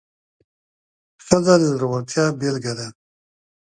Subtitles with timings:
[1.25, 2.87] ښځه د زړورتیا بیلګه ده.